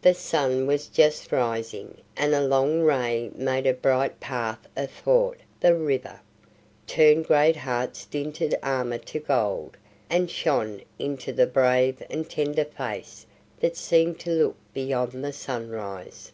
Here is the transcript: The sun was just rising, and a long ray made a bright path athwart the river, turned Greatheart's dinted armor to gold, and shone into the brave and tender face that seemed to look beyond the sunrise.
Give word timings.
The 0.00 0.12
sun 0.12 0.66
was 0.66 0.88
just 0.88 1.30
rising, 1.30 1.98
and 2.16 2.34
a 2.34 2.44
long 2.44 2.80
ray 2.80 3.30
made 3.32 3.64
a 3.64 3.72
bright 3.72 4.18
path 4.18 4.58
athwart 4.76 5.38
the 5.60 5.76
river, 5.76 6.20
turned 6.88 7.26
Greatheart's 7.28 8.04
dinted 8.06 8.56
armor 8.60 8.98
to 8.98 9.20
gold, 9.20 9.76
and 10.10 10.28
shone 10.28 10.82
into 10.98 11.32
the 11.32 11.46
brave 11.46 12.02
and 12.10 12.28
tender 12.28 12.64
face 12.64 13.24
that 13.60 13.76
seemed 13.76 14.18
to 14.18 14.32
look 14.32 14.56
beyond 14.74 15.24
the 15.24 15.32
sunrise. 15.32 16.32